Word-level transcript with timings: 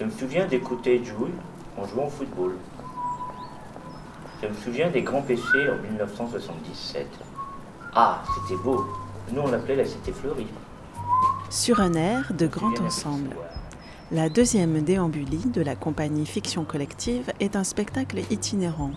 Je 0.00 0.06
me 0.06 0.10
souviens 0.10 0.46
d'écouter 0.46 1.02
Jules 1.04 1.34
en 1.76 1.86
jouant 1.86 2.06
au 2.06 2.08
football. 2.08 2.52
Je 4.42 4.48
me 4.48 4.54
souviens 4.54 4.88
des 4.88 5.02
grands 5.02 5.20
péchés 5.20 5.68
en 5.68 5.76
1977. 5.92 7.06
Ah, 7.94 8.22
c'était 8.34 8.58
beau. 8.62 8.86
Nous, 9.30 9.42
on 9.42 9.50
l'appelait 9.50 9.76
la 9.76 9.84
Cité 9.84 10.12
fleurie. 10.12 10.46
Sur 11.50 11.80
un 11.80 11.92
air 11.92 12.32
de 12.32 12.46
grand 12.46 12.80
ensemble. 12.80 13.36
La 14.10 14.30
deuxième 14.30 14.80
déambulie 14.80 15.44
de 15.52 15.60
la 15.60 15.76
compagnie 15.76 16.24
Fiction 16.24 16.64
Collective 16.64 17.30
est 17.38 17.54
un 17.54 17.64
spectacle 17.64 18.20
itinérant. 18.30 18.92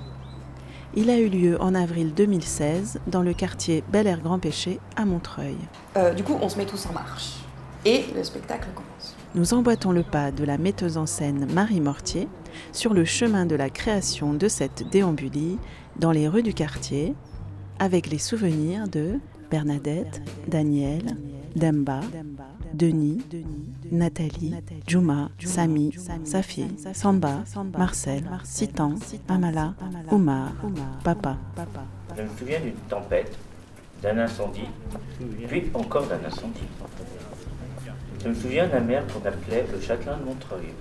Il 0.96 1.10
a 1.10 1.20
eu 1.20 1.28
lieu 1.28 1.62
en 1.62 1.76
avril 1.76 2.14
2016 2.14 3.02
dans 3.08 3.24
le 3.24 3.34
quartier 3.34 3.84
Bel 3.92 4.08
Air 4.08 4.22
Grand 4.22 4.40
Péché 4.40 4.80
à 4.96 5.04
Montreuil. 5.04 5.58
Euh, 5.98 6.14
du 6.14 6.24
coup, 6.24 6.38
on 6.42 6.48
se 6.48 6.58
met 6.58 6.66
tous 6.66 6.86
en 6.86 6.94
marche 6.94 7.43
et 7.86 8.06
le 8.16 8.24
spectacle 8.24 8.68
commence. 8.74 9.16
Nous 9.36 9.54
emboîtons 9.54 9.92
le 9.92 10.04
pas 10.04 10.32
de 10.32 10.44
la 10.44 10.58
metteuse 10.58 10.98
en 10.98 11.06
scène 11.06 11.48
Marie 11.52 11.82
Mortier 11.82 12.28
sur 12.72 12.94
le 12.94 13.06
chemin 13.06 13.46
de 13.46 13.56
la 13.56 13.70
création 13.70 14.34
de 14.34 14.48
cette 14.48 14.88
déambulie 14.90 15.58
dans 15.98 16.12
les 16.12 16.28
rues 16.28 16.44
du 16.44 16.54
quartier 16.54 17.16
avec 17.80 18.10
les 18.10 18.20
souvenirs 18.20 18.88
de 18.88 19.20
Bernadette, 19.50 20.22
Daniel, 20.48 21.18
Demba, 21.56 22.02
Denis, 22.74 23.22
Nathalie, 23.92 24.56
Juma, 24.88 25.30
Sami, 25.40 25.96
Safi, 26.24 26.66
Samba, 26.94 27.44
Marcel, 27.78 28.24
Sitan, 28.44 28.96
Amala, 29.28 29.76
Omar, 30.12 30.54
Papa. 31.04 31.38
Je 32.18 32.22
me 32.24 32.30
souviens 32.38 32.60
d'une 32.60 32.74
tempête, 32.90 33.38
d'un 34.02 34.18
incendie, 34.18 34.70
puis 35.48 35.64
encore 35.74 36.08
d'un 36.08 36.24
incendie. 36.26 36.68
Je 38.24 38.30
me 38.30 38.34
souviens 38.36 38.68
d'un 38.68 38.80
maire 38.80 39.04
qu'on 39.08 39.28
appelait 39.28 39.66
le 39.72 39.82
châtelain 39.82 40.18
de 40.18 40.24
Montreuil. 40.26 40.74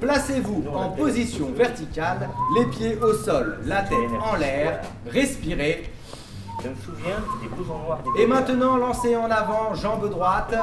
Placez-vous 0.00 0.64
en 0.74 0.90
position 0.90 1.50
verticale, 1.52 2.28
les 2.58 2.66
pieds 2.66 2.96
au 3.00 3.12
sol, 3.14 3.58
la 3.64 3.82
tête 3.82 3.98
en 4.22 4.36
l'air, 4.36 4.80
respirez. 5.08 5.90
Je 6.62 6.68
me 6.68 6.74
souviens 6.76 7.16
des 7.42 7.48
blousons 7.48 7.78
noirs 7.78 7.98
des 8.16 8.22
Et 8.22 8.26
maintenant, 8.26 8.76
lancez 8.76 9.16
en 9.16 9.30
avant 9.30 9.74
jambe 9.74 10.08
droite, 10.08 10.54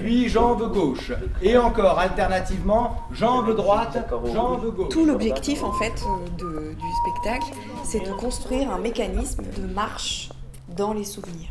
puis 0.00 0.28
jambe 0.28 0.72
gauche. 0.72 1.12
Et 1.40 1.56
encore 1.56 1.98
alternativement, 1.98 2.96
jambe 3.12 3.54
droite, 3.54 3.96
jambe 4.34 4.74
gauche. 4.74 4.88
Tout 4.88 5.04
l'objectif 5.06 5.62
en 5.62 5.72
fait 5.72 5.94
euh, 6.04 6.28
de- 6.38 6.74
du 6.74 6.86
spectacle, 7.12 7.52
c'est 7.84 8.00
de 8.00 8.12
construire 8.12 8.70
un 8.72 8.78
mécanisme 8.78 9.42
de 9.56 9.72
marche 9.72 10.30
dans 10.76 10.92
les 10.92 11.04
souvenirs. 11.04 11.48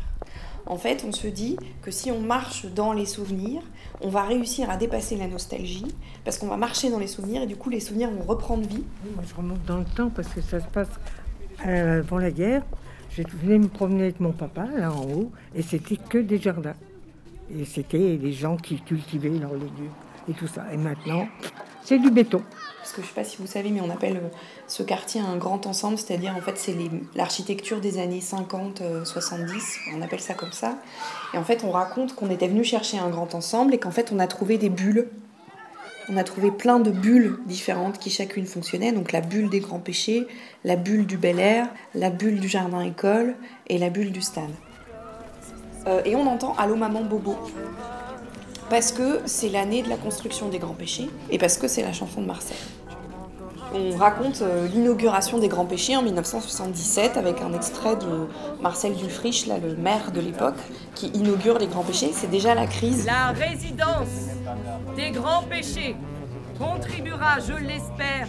En 0.66 0.76
fait, 0.76 1.04
on 1.06 1.12
se 1.12 1.28
dit 1.28 1.56
que 1.82 1.90
si 1.92 2.10
on 2.10 2.20
marche 2.20 2.66
dans 2.66 2.92
les 2.92 3.06
souvenirs, 3.06 3.62
on 4.00 4.08
va 4.08 4.22
réussir 4.22 4.68
à 4.68 4.76
dépasser 4.76 5.16
la 5.16 5.28
nostalgie, 5.28 5.86
parce 6.24 6.38
qu'on 6.38 6.48
va 6.48 6.56
marcher 6.56 6.90
dans 6.90 6.98
les 6.98 7.06
souvenirs 7.06 7.42
et 7.42 7.46
du 7.46 7.56
coup 7.56 7.70
les 7.70 7.80
souvenirs 7.80 8.10
vont 8.10 8.24
reprendre 8.24 8.66
vie. 8.66 8.82
Je 9.26 9.34
remonte 9.34 9.64
dans 9.64 9.78
le 9.78 9.84
temps 9.84 10.10
parce 10.10 10.28
que 10.28 10.40
ça 10.40 10.60
se 10.60 10.66
passe 10.66 10.88
euh, 11.66 12.00
avant 12.00 12.18
la 12.18 12.32
guerre. 12.32 12.62
Je 13.10 13.22
venais 13.42 13.58
me 13.58 13.68
promener 13.68 14.02
avec 14.02 14.20
mon 14.20 14.32
papa, 14.32 14.66
là 14.76 14.92
en 14.92 15.04
haut, 15.04 15.30
et 15.54 15.62
c'était 15.62 15.96
que 15.96 16.18
des 16.18 16.38
jardins. 16.38 16.74
Et 17.56 17.64
c'était 17.64 18.18
les 18.20 18.32
gens 18.32 18.56
qui 18.56 18.80
cultivaient 18.80 19.30
leurs 19.30 19.54
légumes 19.54 19.94
et 20.28 20.32
tout 20.32 20.48
ça. 20.48 20.64
Et 20.72 20.76
maintenant, 20.76 21.28
c'est 21.86 21.98
du 21.98 22.10
béton. 22.10 22.42
Parce 22.80 22.92
que 22.92 23.00
je 23.00 23.06
sais 23.06 23.14
pas 23.14 23.24
si 23.24 23.36
vous 23.38 23.46
savez, 23.46 23.70
mais 23.70 23.80
on 23.80 23.90
appelle 23.90 24.16
euh, 24.16 24.28
ce 24.66 24.82
quartier 24.82 25.20
un 25.20 25.36
grand 25.36 25.66
ensemble, 25.66 25.98
c'est-à-dire 25.98 26.34
en 26.36 26.40
fait 26.40 26.58
c'est 26.58 26.74
l'architecture 27.14 27.80
des 27.80 27.98
années 27.98 28.20
50, 28.20 28.80
euh, 28.80 29.04
70, 29.04 29.78
on 29.94 30.02
appelle 30.02 30.20
ça 30.20 30.34
comme 30.34 30.52
ça. 30.52 30.78
Et 31.32 31.38
en 31.38 31.44
fait 31.44 31.62
on 31.64 31.70
raconte 31.70 32.16
qu'on 32.16 32.28
était 32.28 32.48
venu 32.48 32.64
chercher 32.64 32.98
un 32.98 33.08
grand 33.08 33.34
ensemble 33.36 33.72
et 33.72 33.78
qu'en 33.78 33.92
fait 33.92 34.10
on 34.12 34.18
a 34.18 34.26
trouvé 34.26 34.58
des 34.58 34.68
bulles. 34.68 35.08
On 36.08 36.16
a 36.16 36.24
trouvé 36.24 36.50
plein 36.50 36.80
de 36.80 36.90
bulles 36.90 37.38
différentes 37.46 37.98
qui 37.98 38.10
chacune 38.10 38.46
fonctionnaient. 38.46 38.92
Donc 38.92 39.12
la 39.12 39.20
bulle 39.20 39.48
des 39.48 39.60
grands 39.60 39.80
péchés, 39.80 40.26
la 40.64 40.76
bulle 40.76 41.06
du 41.06 41.16
Bel 41.16 41.38
Air, 41.38 41.68
la 41.94 42.10
bulle 42.10 42.40
du 42.40 42.48
jardin 42.48 42.80
école 42.80 43.36
et 43.68 43.78
la 43.78 43.90
bulle 43.90 44.10
du 44.10 44.22
stade. 44.22 44.50
Euh, 45.86 46.02
et 46.04 46.16
on 46.16 46.26
entend 46.26 46.54
Allô 46.56 46.74
maman 46.74 47.02
Bobo. 47.02 47.36
Parce 48.68 48.90
que 48.90 49.20
c'est 49.26 49.48
l'année 49.48 49.82
de 49.82 49.88
la 49.88 49.96
construction 49.96 50.48
des 50.48 50.58
grands 50.58 50.74
péchés 50.74 51.08
et 51.30 51.38
parce 51.38 51.56
que 51.56 51.68
c'est 51.68 51.82
la 51.82 51.92
chanson 51.92 52.20
de 52.20 52.26
Marcel. 52.26 52.56
On 53.74 53.96
raconte 53.96 54.42
euh, 54.42 54.66
l'inauguration 54.68 55.38
des 55.38 55.48
grands 55.48 55.66
péchés 55.66 55.96
en 55.96 56.02
1977 56.02 57.16
avec 57.16 57.42
un 57.42 57.52
extrait 57.52 57.96
de 57.96 58.28
Marcel 58.60 58.94
Dufriche, 58.94 59.46
là, 59.46 59.58
le 59.58 59.76
maire 59.76 60.12
de 60.12 60.20
l'époque, 60.20 60.56
qui 60.94 61.08
inaugure 61.08 61.58
les 61.58 61.66
grands 61.66 61.82
péchés. 61.82 62.10
C'est 62.12 62.30
déjà 62.30 62.54
la 62.54 62.66
crise. 62.66 63.04
La 63.06 63.32
résidence 63.32 64.08
des 64.96 65.10
grands 65.10 65.42
péchés 65.42 65.96
contribuera, 66.58 67.38
je 67.40 67.52
l'espère, 67.52 68.28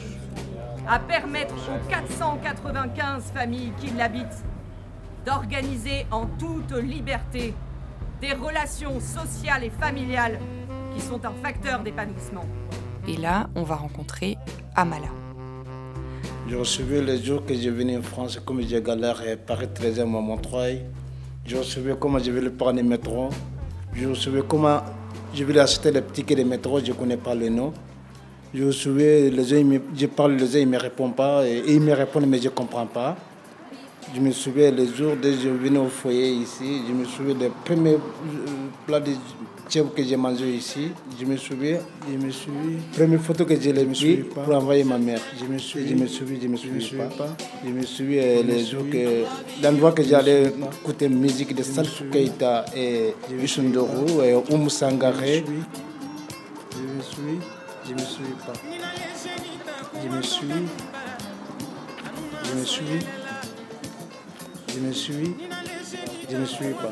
à 0.87 0.99
permettre 0.99 1.55
aux 1.55 1.89
495 1.89 3.31
familles 3.33 3.71
qui 3.79 3.91
l'habitent 3.91 4.43
d'organiser 5.25 6.05
en 6.11 6.25
toute 6.25 6.71
liberté 6.77 7.53
des 8.21 8.33
relations 8.33 8.99
sociales 8.99 9.63
et 9.63 9.69
familiales 9.69 10.39
qui 10.93 11.01
sont 11.01 11.23
un 11.25 11.33
facteur 11.43 11.81
d'épanouissement. 11.83 12.45
Et 13.07 13.17
là, 13.17 13.49
on 13.55 13.63
va 13.63 13.75
rencontrer 13.75 14.37
Amala. 14.75 15.07
Je 16.49 16.55
recevais 16.55 17.01
les 17.01 17.21
jours 17.21 17.45
que 17.45 17.53
je 17.53 17.69
venais 17.69 17.97
en 17.97 18.01
France, 18.01 18.39
comme 18.43 18.61
j'ai 18.61 18.81
galéré 18.81 19.33
à 19.33 19.37
Paris 19.37 19.67
13e 19.73 20.01
à 20.01 20.05
Montreuil. 20.05 20.81
Je 21.45 21.57
recevais 21.57 21.95
comment 21.99 22.19
je 22.19 22.31
voulais 22.31 22.49
prendre 22.49 22.77
le 22.81 22.87
métro. 22.87 23.29
Je 23.93 24.07
recevais 24.07 24.41
comment 24.47 24.81
je 25.33 25.43
voulais 25.43 25.59
acheter 25.59 25.91
les 25.91 26.01
tickets 26.01 26.37
de 26.37 26.43
métro, 26.43 26.79
je 26.79 26.91
ne 26.91 26.93
connais 26.93 27.17
pas 27.17 27.35
le 27.35 27.49
nom. 27.49 27.73
Je 28.53 28.63
recevais 28.63 29.29
les 29.29 29.43
gens, 29.43 29.79
je 29.95 30.05
parle 30.07 30.33
les 30.33 30.55
uns, 30.55 30.59
ils 30.59 30.65
ne 30.65 30.71
me 30.71 30.77
répondent 30.77 31.15
pas. 31.15 31.45
Et 31.45 31.63
ils 31.67 31.81
me 31.81 31.93
répondent, 31.93 32.25
mais 32.27 32.39
je 32.39 32.45
ne 32.45 32.49
comprends 32.49 32.87
pas. 32.87 33.15
Je 34.15 34.21
me 34.21 34.31
souviens 34.31 34.71
les 34.71 34.87
jours 34.87 35.15
dès 35.21 35.31
que 35.31 35.37
je 35.43 35.49
venais 35.49 35.79
au 35.79 35.89
foyer 35.89 36.31
ici, 36.31 36.81
je 36.87 36.93
me 36.93 37.05
souviens 37.05 37.35
des 37.35 37.51
premiers 37.65 37.95
euh, 37.95 37.97
plats 38.85 39.01
de 39.01 39.11
tchèvre 39.69 39.93
que 39.93 40.01
j'ai 40.01 40.15
mangé 40.15 40.49
ici. 40.49 40.91
Je 41.19 41.25
me 41.25 41.35
souviens, 41.35 41.79
je 42.09 42.25
me 42.25 42.31
souviens, 42.31 42.77
première 42.93 43.21
photo 43.21 43.45
que 43.45 43.59
j'ai 43.59 43.73
prise 43.73 44.25
pour 44.33 44.55
envoyer 44.55 44.85
ma 44.85 44.97
mère. 44.97 45.19
Je 45.37 45.45
me 45.45 45.57
souviens, 45.57 45.87
je 45.89 45.95
me 45.95 46.07
souviens, 46.07 46.39
je 46.41 46.47
me 46.47 46.79
souviens 46.79 47.09
pas. 47.17 47.35
Je 47.65 47.69
me 47.69 47.83
souviens 47.83 48.23
euh, 48.23 48.43
les 48.43 48.65
jours 48.65 48.83
que, 48.89 49.25
l'endroit 49.61 49.91
que 49.91 50.03
j'allais 50.03 50.53
écouter 50.81 51.09
musique 51.09 51.53
de 51.53 51.63
Salfou 51.63 52.05
Keita 52.05 52.65
et 52.75 53.13
N'Dour 53.57 54.23
et 54.23 54.33
Oumou 54.35 54.69
Sangaré. 54.69 55.43
Je 56.71 56.79
me 56.81 57.01
souviens, 57.03 57.39
je 57.85 57.93
me 57.93 57.99
souviens 57.99 58.37
pas. 58.45 58.53
Je 60.01 60.15
me 60.15 60.21
souviens, 60.21 60.55
je 62.45 62.59
me 62.59 62.65
souviens. 62.65 63.26
Je 64.77 64.85
me 64.85 64.91
suis, 64.93 65.35
je 66.29 66.37
me 66.37 66.45
suis 66.45 66.73
pas. 66.73 66.89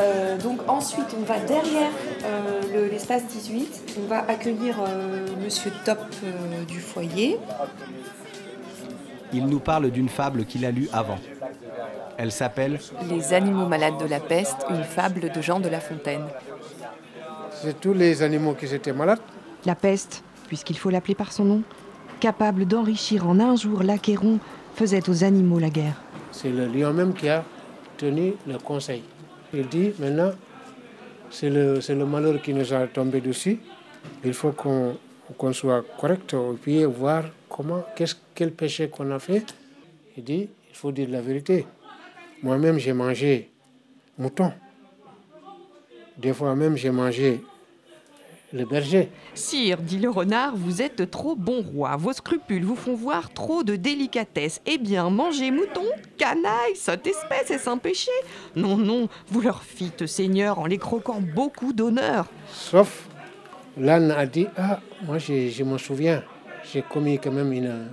Euh, 0.00 0.38
donc 0.38 0.60
ensuite, 0.68 1.14
on 1.18 1.22
va 1.24 1.38
derrière 1.40 1.90
euh, 2.24 2.60
le- 2.72 2.88
l'espace 2.88 3.26
18. 3.26 3.96
On 4.02 4.06
va 4.08 4.24
accueillir 4.28 4.76
euh, 4.80 5.26
Monsieur 5.44 5.70
Top 5.84 5.98
euh, 6.24 6.64
du 6.64 6.80
foyer. 6.80 7.38
Il 9.32 9.46
nous 9.46 9.60
parle 9.60 9.90
d'une 9.90 10.08
fable 10.08 10.46
qu'il 10.46 10.64
a 10.64 10.70
lue 10.70 10.88
avant. 10.92 11.18
Elle 12.16 12.32
s'appelle 12.32 12.78
Les 13.10 13.34
animaux 13.34 13.66
malades 13.66 13.98
de 13.98 14.06
la 14.06 14.20
peste, 14.20 14.56
une 14.70 14.84
fable 14.84 15.30
de 15.30 15.42
Jean 15.42 15.60
de 15.60 15.68
La 15.68 15.80
Fontaine. 15.80 16.24
C'est 17.62 17.78
tous 17.78 17.92
les 17.92 18.22
animaux 18.22 18.54
qui 18.54 18.66
étaient 18.74 18.92
malades. 18.92 19.20
La 19.66 19.74
peste, 19.74 20.22
puisqu'il 20.46 20.78
faut 20.78 20.88
l'appeler 20.90 21.14
par 21.14 21.32
son 21.32 21.44
nom, 21.44 21.62
capable 22.20 22.64
d'enrichir 22.64 23.28
en 23.28 23.38
un 23.38 23.54
jour 23.54 23.82
l'Achéron, 23.82 24.38
faisait 24.76 25.08
aux 25.10 25.24
animaux 25.24 25.58
la 25.58 25.68
guerre. 25.70 26.00
C'est 26.40 26.50
le 26.50 26.66
lion 26.68 26.92
même 26.92 27.14
qui 27.14 27.28
a 27.28 27.44
tenu 27.96 28.34
le 28.46 28.58
conseil. 28.58 29.02
Il 29.52 29.66
dit 29.66 29.90
maintenant, 29.98 30.30
c'est 31.30 31.50
le, 31.50 31.80
le 31.80 32.06
malheur 32.06 32.40
qui 32.40 32.54
nous 32.54 32.72
a 32.72 32.86
tombé 32.86 33.20
dessus. 33.20 33.58
Il 34.24 34.32
faut 34.32 34.52
qu'on 34.52 35.52
soit 35.52 35.84
correct 35.98 36.34
et 36.34 36.56
puis 36.62 36.84
voir 36.84 37.24
comment, 37.48 37.84
quel 38.36 38.52
péché 38.52 38.88
qu'on 38.88 39.10
a 39.10 39.18
fait. 39.18 39.52
Il 40.16 40.22
dit, 40.22 40.48
il 40.70 40.76
faut 40.76 40.92
dire 40.92 41.08
la 41.10 41.20
vérité. 41.20 41.66
Moi-même, 42.40 42.78
j'ai 42.78 42.92
mangé 42.92 43.50
mouton. 44.16 44.52
Des 46.16 46.32
fois 46.32 46.54
même, 46.54 46.76
j'ai 46.76 46.92
mangé 46.92 47.42
le 48.52 48.64
berger. 48.64 49.10
Sire, 49.34 49.78
dit 49.78 49.98
le 49.98 50.08
renard, 50.08 50.56
vous 50.56 50.80
êtes 50.80 51.10
trop 51.10 51.36
bon 51.36 51.62
roi. 51.62 51.96
Vos 51.96 52.12
scrupules 52.12 52.64
vous 52.64 52.76
font 52.76 52.94
voir 52.94 53.32
trop 53.32 53.62
de 53.62 53.76
délicatesse. 53.76 54.60
Eh 54.66 54.78
bien, 54.78 55.10
manger 55.10 55.50
mouton, 55.50 55.84
canaille, 56.16 56.76
sotte 56.76 57.06
espèce, 57.06 57.50
est-ce 57.50 57.68
un 57.68 57.78
péché 57.78 58.10
Non, 58.56 58.76
non, 58.76 59.08
vous 59.28 59.40
leur 59.40 59.62
fîtes, 59.62 60.06
Seigneur, 60.06 60.58
en 60.58 60.66
les 60.66 60.78
croquant 60.78 61.20
beaucoup 61.20 61.72
d'honneur. 61.72 62.26
Sauf, 62.50 63.08
l'âne 63.76 64.10
a 64.12 64.26
dit, 64.26 64.46
ah, 64.56 64.80
moi 65.06 65.18
je, 65.18 65.48
je 65.48 65.64
me 65.64 65.76
souviens, 65.78 66.22
j'ai 66.72 66.82
commis 66.82 67.18
quand 67.18 67.32
même 67.32 67.52
une, 67.52 67.92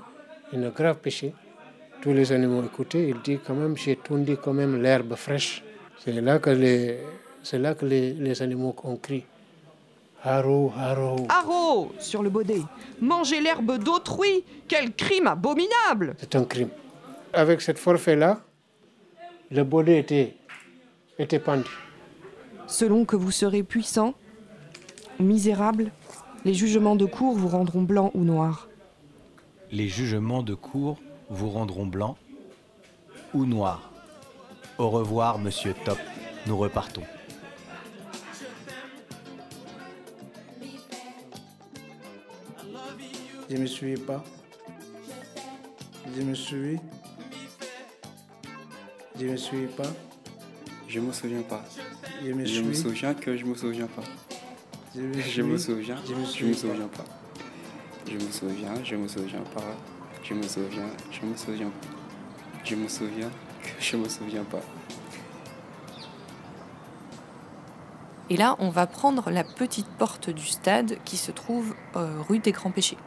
une 0.54 0.70
grave 0.70 0.98
péché. 0.98 1.34
Tous 2.02 2.14
les 2.14 2.32
animaux 2.32 2.64
écoutaient, 2.64 3.10
il 3.10 3.22
dit 3.22 3.40
quand 3.46 3.56
même, 3.56 3.76
j'ai 3.76 3.96
tourné 3.96 4.38
quand 4.42 4.54
même 4.54 4.82
l'herbe 4.82 5.16
fraîche. 5.16 5.64
C'est 5.98 6.14
là 6.22 6.40
que 6.40 6.52
les, 6.52 7.00
c'est 7.42 7.58
là 7.58 7.74
que 7.74 7.86
les, 7.86 8.14
les 8.14 8.42
animaux 8.42 8.76
ont 8.84 8.96
crié. 8.98 9.26
Haro, 10.28 10.74
haro. 10.76 11.28
Haro 11.30 11.92
sur 12.00 12.24
le 12.24 12.32
baudet. 12.32 12.62
Manger 13.00 13.42
l'herbe 13.42 13.78
d'autrui 13.78 14.44
Quel 14.68 14.92
crime 14.92 15.28
abominable 15.28 16.16
C'est 16.18 16.36
un 16.36 16.46
crime. 16.46 16.70
Avec 17.32 17.62
cette 17.62 17.78
forfait-là, 17.78 18.42
le 19.52 19.64
baudet 19.64 20.00
était, 20.00 20.36
était 21.20 21.38
pendu. 21.38 21.70
Selon 22.66 23.06
que 23.06 23.16
vous 23.16 23.30
serez 23.30 23.62
puissant, 23.62 24.16
misérable, 25.20 25.92
les 26.44 26.56
jugements 26.56 26.96
de 26.96 27.06
cour 27.06 27.36
vous 27.36 27.48
rendront 27.48 27.84
blanc 27.84 28.10
ou 28.16 28.24
noir. 28.24 28.68
Les 29.72 29.88
jugements 29.88 30.42
de 30.42 30.56
cour 30.56 30.98
vous 31.30 31.52
rendront 31.52 31.86
blanc 31.86 32.18
ou 33.36 33.46
noir. 33.46 33.92
Au 34.80 34.90
revoir, 34.90 35.38
monsieur 35.38 35.76
Top. 35.86 36.00
Nous 36.48 36.58
repartons. 36.58 37.04
Je 43.50 43.58
me 43.58 43.66
suis 43.68 43.96
pas. 43.96 44.24
Je 46.16 46.22
me 46.22 46.34
suis. 46.34 46.80
Je 49.20 49.26
me 49.28 49.38
suis 49.38 49.68
pas. 49.68 49.84
Je 50.88 51.00
me 51.00 51.12
souviens 51.12 51.42
pas. 51.44 51.64
Je 52.24 52.32
me, 52.32 52.46
je 52.46 52.62
me 52.62 52.74
souviens 52.74 53.14
que 53.14 53.38
je 53.38 53.46
me 53.46 53.54
souviens 53.54 53.88
pas. 53.88 54.02
Je 54.96 55.02
me, 55.02 55.22
Je 55.22 55.42
me 55.42 55.58
souviens, 55.58 55.98
Je 56.08 56.14
me 56.16 56.26
je 56.26 56.46
me 56.46 56.54
souviens 56.54 56.88
pas. 56.88 57.06
Je 58.08 58.14
me 58.16 58.32
souviens, 58.32 58.74
je 58.84 58.96
me 58.96 59.08
souviens 59.08 59.44
pas. 59.54 59.76
Je 60.24 60.34
me 60.34 60.44
souviens, 60.44 60.90
je 61.12 61.26
me 61.26 61.36
souviens 61.36 61.70
pas. 61.70 61.88
Je 62.64 62.76
me 62.76 62.88
souviens 62.88 63.30
que 63.62 63.70
je 63.80 63.98
me 63.98 64.10
souviens 64.10 64.44
pas. 64.44 64.62
Et 68.32 68.38
là, 68.38 68.56
on 68.58 68.70
va 68.70 68.88
prendre 68.88 69.30
la 69.30 69.44
petite 69.44 69.88
porte 70.00 70.32
du 70.32 70.46
stade 70.46 70.98
qui 71.06 71.18
se 71.18 71.32
trouve 71.32 71.76
euh, 71.96 72.22
rue 72.28 72.40
des 72.40 72.52
Grands 72.52 72.72
Péchés. 72.72 72.98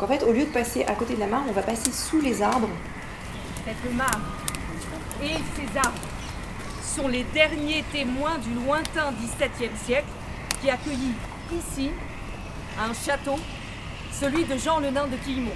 Donc 0.00 0.08
en 0.08 0.14
fait, 0.14 0.24
au 0.24 0.32
lieu 0.32 0.46
de 0.46 0.50
passer 0.50 0.82
à 0.84 0.94
côté 0.94 1.14
de 1.14 1.20
la 1.20 1.26
mare, 1.26 1.42
on 1.46 1.52
va 1.52 1.60
passer 1.60 1.92
sous 1.92 2.22
les 2.22 2.40
arbres. 2.40 2.70
Cette 3.66 3.92
mare 3.94 4.20
et 5.22 5.34
ces 5.54 5.78
arbres 5.78 6.00
sont 6.82 7.06
les 7.06 7.22
derniers 7.34 7.84
témoins 7.92 8.38
du 8.38 8.54
lointain 8.54 9.12
XVIIe 9.12 9.70
siècle 9.84 10.08
qui 10.62 10.70
accueillit 10.70 11.12
ici 11.52 11.90
un 12.80 12.94
château, 12.94 13.36
celui 14.10 14.44
de 14.44 14.56
Jean 14.56 14.80
le 14.80 14.88
Nain 14.90 15.06
de 15.06 15.16
Quillemot. 15.16 15.50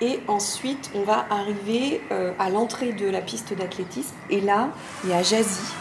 Et 0.00 0.20
ensuite, 0.28 0.92
on 0.94 1.02
va 1.02 1.26
arriver 1.30 2.00
euh, 2.12 2.32
à 2.38 2.48
l'entrée 2.48 2.92
de 2.92 3.10
la 3.10 3.20
piste 3.20 3.52
d'athlétisme. 3.54 4.14
Et 4.30 4.40
là, 4.40 4.68
il 5.02 5.10
y 5.10 5.12
a 5.12 5.24
Jazzy. 5.24 5.72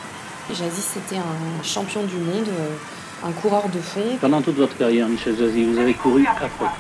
Jazzy, 0.50 0.82
c'était 0.82 1.18
un 1.18 1.64
champion 1.64 2.04
du 2.06 2.16
monde, 2.16 2.48
euh, 2.48 2.76
un 3.24 3.32
coureur 3.32 3.68
de 3.70 3.80
fond. 3.80 4.18
Pendant 4.22 4.42
toute 4.42 4.56
votre 4.58 4.78
carrière, 4.78 5.08
Michel 5.08 5.38
Jazzy, 5.38 5.64
vous 5.64 5.78
avez 5.78 5.94
couru 5.94 6.26
après 6.28 6.50
quoi 6.58 6.72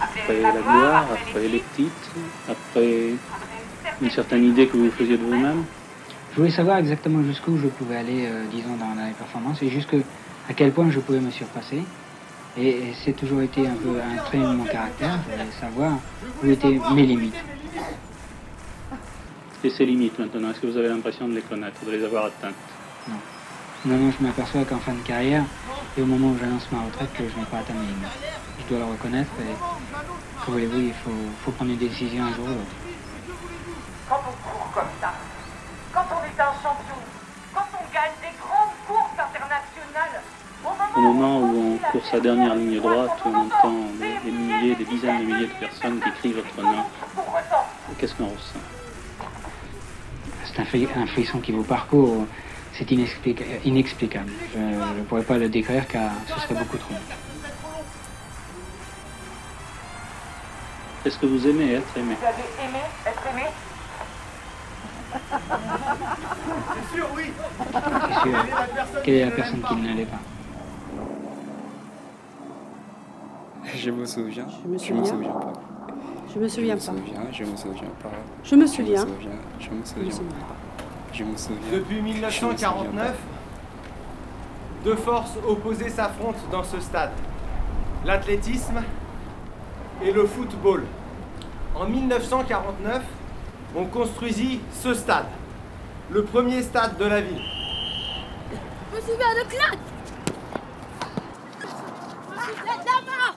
Après 0.00 0.40
la 0.40 0.52
gloire, 0.52 1.06
après 1.12 1.48
les 1.48 1.62
titres, 1.76 2.10
après 2.48 3.10
une 4.00 4.10
certaine 4.10 4.44
idée 4.44 4.66
que 4.66 4.76
vous 4.76 4.90
faisiez 4.90 5.16
de 5.16 5.24
vous-même 5.24 5.64
Je 6.32 6.36
voulais 6.36 6.50
savoir 6.50 6.78
exactement 6.78 7.22
jusqu'où 7.24 7.58
je 7.58 7.66
pouvais 7.66 7.96
aller, 7.96 8.26
euh, 8.26 8.44
disons, 8.50 8.76
dans 8.76 8.94
la 9.00 9.10
performance 9.10 9.62
et 9.62 9.68
jusque 9.68 9.94
à 10.48 10.54
quel 10.54 10.72
point 10.72 10.90
je 10.90 11.00
pouvais 11.00 11.20
me 11.20 11.30
surpasser. 11.30 11.82
Et, 12.56 12.68
et 12.68 12.94
c'est 13.04 13.12
toujours 13.12 13.42
été 13.42 13.66
un 13.66 13.74
peu 13.74 14.00
un 14.00 14.16
trait 14.22 14.38
de 14.38 14.46
mon 14.46 14.64
caractère. 14.64 15.18
Je 15.26 15.32
voulais 15.32 15.50
savoir 15.60 15.92
où 16.42 16.46
étaient 16.46 16.80
mes 16.94 17.06
limites. 17.06 17.34
Et 19.62 19.70
ces 19.70 19.84
limites 19.84 20.18
maintenant, 20.18 20.50
est-ce 20.50 20.60
que 20.60 20.66
vous 20.66 20.76
avez 20.78 20.88
l'impression 20.88 21.28
de 21.28 21.34
les 21.34 21.42
connaître, 21.42 21.84
de 21.84 21.90
les 21.90 22.02
avoir 22.02 22.26
atteintes? 22.26 22.54
Non. 23.08 23.14
Non, 23.84 23.96
non, 23.98 24.10
je 24.10 24.22
m'aperçois 24.22 24.64
qu'en 24.64 24.80
fin 24.80 24.94
de 24.94 25.00
carrière, 25.02 25.46
et 25.96 26.02
au 26.02 26.06
moment 26.06 26.30
où 26.32 26.36
j'annonce 26.36 26.70
ma 26.70 26.82
retraite, 26.82 27.12
que 27.12 27.28
je 27.28 27.38
n'ai 27.38 27.46
pas 27.46 27.58
atteint 27.58 27.74
mes 27.74 27.86
limites. 27.86 28.10
Je 28.58 28.64
dois 28.66 28.78
le 28.78 28.84
reconnaître 28.84 29.32
et, 29.40 29.56
que 30.44 30.50
voulez-vous, 30.50 30.80
il 30.80 30.94
faut, 30.94 31.30
faut 31.44 31.52
prendre 31.52 31.70
une 31.70 31.78
décision 31.78 32.24
un 32.24 32.32
jour 32.32 32.48
ou 32.48 32.54
l'autre. 32.54 32.76
Quand 34.08 34.20
on 34.28 34.32
court 34.48 34.70
comme 34.74 34.90
ça, 35.00 35.14
quand 35.92 36.04
on 36.12 36.22
est 36.24 36.40
un 36.40 36.52
champion, 36.62 36.96
quand 37.54 37.66
on 37.72 37.84
gagne 37.92 38.16
des 38.20 38.36
grandes 38.38 38.76
courses 38.86 39.18
internationales, 39.18 40.22
Au 40.96 41.00
moment 41.00 41.40
où 41.40 41.74
on 41.74 41.78
court 41.90 42.04
sa 42.04 42.20
dernière 42.20 42.54
ligne 42.56 42.80
droite, 42.80 43.22
où 43.24 43.28
on 43.28 43.46
entend 43.46 43.94
des, 43.94 44.18
des 44.24 44.32
milliers, 44.32 44.74
des 44.76 44.84
dizaines 44.84 45.18
de 45.18 45.24
milliers 45.24 45.46
de 45.48 45.54
personnes 45.54 46.00
qui 46.00 46.12
crient 46.12 46.34
votre 46.34 46.62
nom, 46.62 46.84
qu'est-ce 47.96 48.14
qu'on 48.14 48.30
ressent? 48.34 48.58
C'est 50.44 50.60
un, 50.60 50.64
fri- 50.64 50.90
un 50.94 51.06
frisson 51.06 51.40
qui 51.40 51.52
vous 51.52 51.64
parcourt, 51.64 52.26
c'est 52.80 52.90
inexplica- 52.92 53.44
inexplicable. 53.64 54.32
Je 54.54 54.58
ne 54.58 55.04
pourrais 55.04 55.22
pas 55.22 55.36
le 55.36 55.48
décrire 55.50 55.86
car 55.86 56.10
ce 56.26 56.40
serait 56.40 56.54
beaucoup 56.54 56.78
trop. 56.78 56.94
Est-ce 61.04 61.18
que 61.18 61.26
vous 61.26 61.46
aimez 61.46 61.74
être 61.74 61.96
aimé? 61.96 62.14
Vous 62.18 62.26
avez 62.26 62.68
aimé 62.68 62.80
être 63.06 63.22
aimé? 63.32 63.46
C'est 66.74 66.96
sûr, 66.96 67.06
oui. 67.14 67.24
C'est 67.58 68.20
sûr. 68.30 69.02
Quelle 69.02 69.14
est 69.14 69.24
la 69.26 69.30
personne 69.30 69.62
qui 69.62 69.74
ne 69.76 69.94
l'est 69.96 70.04
pas? 70.06 70.20
Je 73.76 73.90
me 73.90 74.06
souviens. 74.06 74.46
Je 74.64 74.68
me 74.68 74.78
Je 74.78 74.92
me 74.94 75.04
souviens. 75.04 75.32
pas. 75.32 75.52
Je 76.34 76.38
me 76.38 76.48
souviens 76.48 76.76
Je 76.78 76.86
pas. 76.86 76.92
me 76.92 76.98
souviens, 76.98 77.20
je 77.32 77.44
me 77.44 77.56
souviens 77.56 77.90
pas. 78.02 78.10
Je 78.44 78.54
me 78.56 78.66
souviens. 78.66 79.06
Je 79.06 79.06
me 79.06 79.16
souviens, 79.16 79.30
je 79.60 79.70
me 79.70 80.10
souviens 80.10 80.38
pas. 80.48 80.56
Je 81.20 81.24
me 81.26 81.36
souviens. 81.36 81.70
Depuis 81.70 82.00
1949, 82.00 83.14
deux 84.84 84.96
forces 84.96 85.36
opposées 85.46 85.90
s'affrontent 85.90 86.38
dans 86.50 86.64
ce 86.64 86.80
stade. 86.80 87.10
L'athlétisme 88.06 88.82
et 90.02 90.12
le 90.12 90.24
football. 90.24 90.84
En 91.74 91.84
1949, 91.86 93.02
on 93.76 93.84
construisit 93.84 94.62
ce 94.72 94.94
stade, 94.94 95.26
le 96.10 96.24
premier 96.24 96.62
stade 96.62 96.96
de 96.96 97.04
la 97.04 97.20
ville. 97.20 97.42
Je 98.90 98.96
me 98.96 99.00
souviens 99.02 99.44
de 99.44 99.48
claque 99.50 99.78
Je 101.50 102.34
me 102.34 102.40
souviens 102.56 103.00
mort 103.04 103.36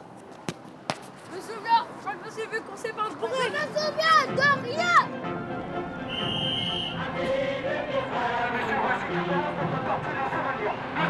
Je 1.29 1.35
me 1.35 1.41
souviens, 1.41 1.85
je 2.01 2.25
me 2.25 2.31
suis 2.31 2.49
vu 2.49 2.61
qu'on 2.61 2.77
s'est 2.77 2.93
pas 2.93 3.09
brûlé 3.19 3.35
Je 3.43 3.51
me 3.51 3.67
souviens 3.75 4.35
de 4.35 4.67
rien 4.69 5.52
Nous 9.23 9.31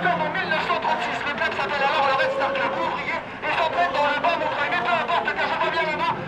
sommes 0.03 0.21
en 0.21 0.29
1936, 0.29 1.17
le 1.25 1.33
club 1.33 1.51
s'appelle 1.57 1.81
alors 1.81 2.05
le 2.05 2.13
Red 2.13 2.31
Star 2.37 2.53
Club 2.53 2.71
ouvrier 2.77 3.17
et 3.41 3.51
s'entraîne 3.57 3.89
dans 3.89 4.05
le 4.05 4.21
bas. 4.21 4.37
Mais 4.69 4.77
peu 4.77 4.93
importe, 5.01 5.33
car 5.33 5.47
je 5.49 5.57
vois 5.57 5.71
bien 5.71 5.81
là-bas, 5.81 6.13
il 6.21 6.22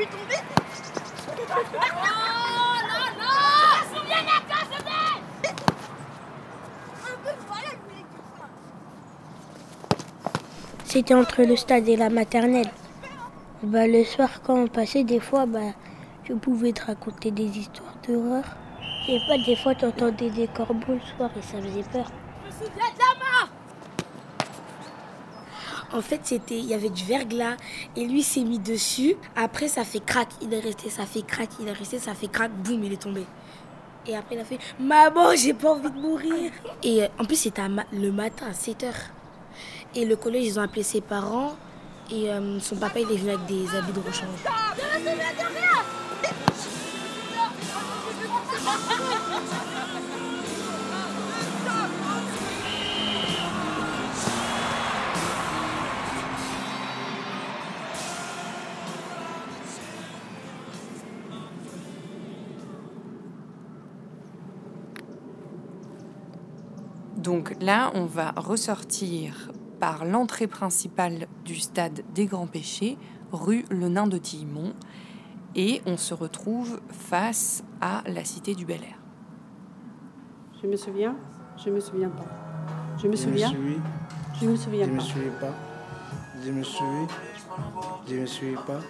suis, 0.00 0.08
tombé 0.08 0.34
Oh 1.28 1.32
là 1.36 1.54
là 1.54 2.12
Voilà, 3.16 3.84
je 3.92 4.00
voulais 4.00 4.14
C'était 10.84 11.14
entre 11.14 11.42
le 11.42 11.56
stade 11.56 11.88
et 11.88 11.96
la 11.96 12.10
maternelle. 12.10 12.70
Bah, 13.62 13.86
le 13.86 14.04
soir, 14.04 14.42
quand 14.42 14.56
on 14.56 14.66
passait, 14.66 15.04
des 15.04 15.20
fois, 15.20 15.46
bah, 15.46 15.74
je 16.24 16.32
pouvais 16.32 16.72
te 16.72 16.84
raconter 16.84 17.30
des 17.30 17.58
histoires 17.58 17.94
d'horreur. 18.06 18.44
Et 19.08 19.20
pas, 19.28 19.38
des 19.38 19.56
fois, 19.56 19.74
tu 19.74 19.84
entendais 19.84 20.30
des 20.30 20.48
corbeaux 20.48 20.94
le 20.94 21.00
soir 21.16 21.30
et 21.36 21.42
ça 21.42 21.60
faisait 21.62 21.84
peur. 21.92 22.10
Je 22.42 22.64
me 22.64 22.68
souviens 22.68 22.90
de 22.94 22.98
la 22.98 23.04
mort 23.04 23.09
En 25.92 26.02
fait, 26.02 26.20
c'était, 26.22 26.58
il 26.58 26.66
y 26.66 26.74
avait 26.74 26.88
du 26.88 27.04
verglas 27.04 27.56
et 27.96 28.06
lui 28.06 28.22
s'est 28.22 28.44
mis 28.44 28.58
dessus. 28.58 29.16
Après, 29.34 29.66
ça 29.68 29.84
fait 29.84 29.98
crack, 30.00 30.28
il 30.40 30.52
est 30.54 30.60
resté, 30.60 30.88
ça 30.88 31.04
fait 31.04 31.22
crack, 31.22 31.48
il 31.60 31.68
est 31.68 31.72
resté, 31.72 31.98
ça 31.98 32.14
fait 32.14 32.28
crack, 32.28 32.52
boum, 32.52 32.84
il 32.84 32.92
est 32.92 33.02
tombé. 33.02 33.24
Et 34.06 34.16
après, 34.16 34.36
il 34.36 34.40
a 34.40 34.44
fait 34.44 34.58
Maman, 34.78 35.34
j'ai 35.34 35.52
pas 35.52 35.72
envie 35.72 35.90
de 35.90 35.98
mourir. 35.98 36.52
Et 36.82 37.02
euh, 37.02 37.08
en 37.18 37.24
plus, 37.24 37.36
c'était 37.36 37.62
le 37.92 38.12
matin 38.12 38.46
à 38.50 38.54
7 38.54 38.84
heures. 38.84 38.94
Et 39.94 40.04
le 40.04 40.14
collège, 40.16 40.46
ils 40.46 40.58
ont 40.60 40.62
appelé 40.62 40.82
ses 40.84 41.00
parents. 41.00 41.56
Et 42.10 42.30
euh, 42.30 42.60
son 42.60 42.76
papa, 42.76 43.00
il 43.00 43.10
est 43.10 43.16
venu 43.16 43.30
avec 43.30 43.46
des 43.46 43.76
habits 43.76 43.92
de 43.92 44.00
rechange. 44.00 44.28
Donc 67.30 67.54
là, 67.60 67.92
on 67.94 68.06
va 68.06 68.32
ressortir 68.36 69.52
par 69.78 70.04
l'entrée 70.04 70.48
principale 70.48 71.28
du 71.44 71.60
stade 71.60 72.02
des 72.12 72.26
Grands 72.26 72.48
Pêchés, 72.48 72.98
rue 73.30 73.64
Le 73.70 73.88
Nain 73.88 74.08
de 74.08 74.18
Tillemont, 74.18 74.72
et 75.54 75.80
on 75.86 75.96
se 75.96 76.12
retrouve 76.12 76.80
face 76.88 77.62
à 77.80 78.02
la 78.06 78.24
cité 78.24 78.56
du 78.56 78.66
Bel 78.66 78.82
Air. 78.82 78.98
Je 80.60 80.66
me 80.66 80.74
souviens, 80.74 81.14
je 81.64 81.70
me 81.70 81.78
souviens 81.78 82.08
pas. 82.08 82.26
Je 83.00 83.06
me 83.06 83.14
souviens, 83.14 83.52
je 84.40 84.46
me 84.48 84.56
souviens 84.56 84.86
Je 84.86 84.90
me 84.90 84.96
pas. 84.96 85.04
souviens 85.04 85.32
pas. 85.40 85.54
Je 86.44 86.50
me 86.50 86.64
souviens. 86.64 87.06
Je 88.08 88.14
me 88.16 88.26
souviens 88.26 88.60
pas. 88.66 88.80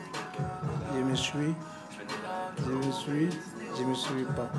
Je 0.95 1.03
me 1.03 1.15
suis. 1.15 1.55
Je 2.57 2.71
me 2.87 2.91
suis. 2.91 3.29
Je 3.77 3.85
me 3.85 3.95
souviens 3.95 4.33
pas. 4.33 4.51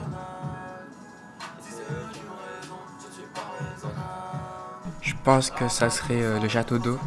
Je 5.01 5.13
pense 5.23 5.49
que 5.49 5.67
ça 5.67 5.89
serait 5.89 6.21
euh, 6.21 6.39
le 6.39 6.47
château 6.47 6.77
d'eau. 6.77 6.99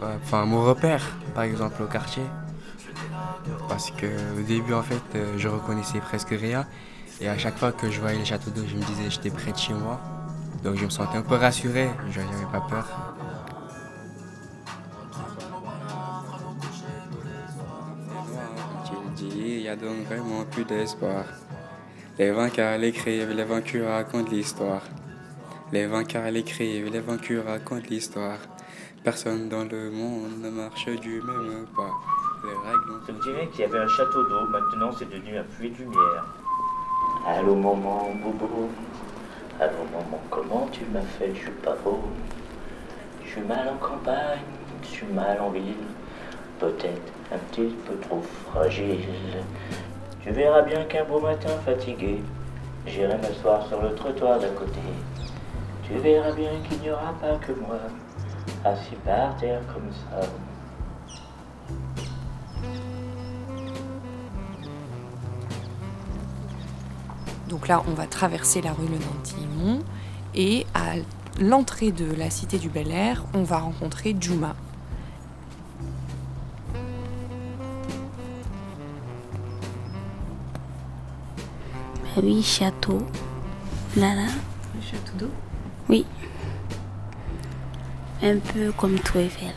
Enfin, 0.00 0.44
mon 0.44 0.62
repère, 0.64 1.02
par 1.34 1.44
exemple, 1.44 1.82
au 1.82 1.86
quartier. 1.86 2.24
Parce 3.68 3.90
que 3.90 4.06
au 4.38 4.42
début, 4.42 4.74
en 4.74 4.82
fait, 4.82 5.02
euh, 5.14 5.34
je 5.36 5.48
reconnaissais 5.48 6.00
presque 6.00 6.30
rien. 6.30 6.66
Et 7.20 7.28
à 7.28 7.38
chaque 7.38 7.56
fois 7.56 7.72
que 7.72 7.90
je 7.90 8.00
voyais 8.00 8.18
le 8.18 8.24
château 8.24 8.50
d'eau, 8.50 8.62
je 8.66 8.76
me 8.76 8.82
disais 8.82 9.10
j'étais 9.10 9.30
près 9.30 9.52
de 9.52 9.56
chez 9.56 9.72
moi. 9.72 10.00
Donc 10.62 10.76
je 10.76 10.84
me 10.84 10.90
sentais 10.90 11.18
un 11.18 11.22
peu 11.22 11.36
rassuré, 11.36 11.88
je 12.10 12.20
n'avais 12.20 12.46
pas 12.52 12.60
peur. 12.60 13.14
Il 19.20 19.60
y 19.62 19.68
a 19.68 19.76
donc 19.76 20.06
vraiment 20.06 20.44
plus 20.44 20.64
d'espoir. 20.64 21.24
Les 22.18 22.30
vainqueurs 22.30 22.78
l'écrivent, 22.78 23.32
les 23.32 23.44
vaincus 23.44 23.84
racontent 23.84 24.30
l'histoire. 24.30 24.80
Les 25.70 25.86
vainqueurs 25.86 26.30
l'écrivent, 26.30 26.90
les 26.90 27.00
vaincus 27.00 27.42
racontent 27.46 27.86
l'histoire. 27.90 28.38
Personne 29.04 29.50
dans 29.50 29.64
le 29.64 29.90
monde 29.90 30.40
ne 30.40 30.48
marche 30.48 30.86
du 30.86 31.20
même 31.20 31.66
pas. 31.76 31.92
Les 32.42 32.54
règles 32.70 33.02
Je 33.06 33.12
me 33.12 33.22
dirais 33.22 33.48
qu'il 33.48 33.60
y 33.60 33.64
avait 33.64 33.80
un 33.80 33.88
château 33.88 34.22
d'eau, 34.22 34.46
maintenant 34.48 34.90
c'est 34.98 35.10
devenu 35.10 35.36
un 35.36 35.42
puits 35.42 35.68
de 35.68 35.76
lumière. 35.76 36.24
Allô 37.26 37.54
maman, 37.54 38.10
bobo. 38.22 38.70
Allô 39.60 39.84
maman, 39.92 40.18
comment 40.30 40.68
tu 40.72 40.86
m'as 40.86 41.02
fait? 41.18 41.34
Je 41.34 41.40
suis 41.40 41.50
pas 41.62 41.76
beau. 41.84 42.00
Je 43.26 43.28
suis 43.28 43.42
mal 43.42 43.68
en 43.68 43.76
campagne, 43.76 44.40
je 44.82 44.88
suis 44.88 45.06
mal 45.08 45.38
en 45.38 45.50
ville. 45.50 45.84
Peut-être 46.58 47.12
un 47.30 47.38
petit 47.50 47.74
peu 47.86 47.94
trop 48.08 48.22
fragile. 48.46 49.04
Tu 50.26 50.32
verras 50.32 50.62
bien 50.62 50.84
qu'un 50.86 51.04
beau 51.04 51.20
matin 51.20 51.50
fatigué, 51.64 52.20
j'irai 52.84 53.16
m'asseoir 53.16 53.64
sur 53.68 53.80
le 53.80 53.94
trottoir 53.94 54.40
d'à 54.40 54.48
côté. 54.48 54.80
Tu 55.84 55.94
verras 55.98 56.32
bien 56.32 56.50
qu'il 56.68 56.80
n'y 56.80 56.90
aura 56.90 57.14
pas 57.20 57.36
que 57.36 57.52
moi, 57.52 57.78
assis 58.64 58.96
par 59.04 59.36
terre 59.36 59.60
comme 59.72 59.88
ça. 59.92 60.26
Donc 67.48 67.68
là, 67.68 67.84
on 67.86 67.92
va 67.92 68.08
traverser 68.08 68.60
la 68.60 68.72
rue 68.72 68.88
Le 68.88 68.98
Nantillemont 68.98 69.84
et 70.34 70.66
à 70.74 70.94
l'entrée 71.40 71.92
de 71.92 72.12
la 72.16 72.30
cité 72.30 72.58
du 72.58 72.68
Bel 72.68 72.90
Air, 72.90 73.22
on 73.32 73.44
va 73.44 73.58
rencontrer 73.58 74.16
Juma. 74.18 74.56
Oui, 82.22 82.42
château. 82.42 82.98
Là, 83.96 84.14
là. 84.14 84.28
Le 84.74 84.80
château 84.80 85.12
d'eau 85.18 85.30
Oui. 85.88 86.06
Un 88.22 88.38
peu 88.38 88.72
comme 88.72 88.98
Tour 89.00 89.20
Eiffel. 89.20 89.52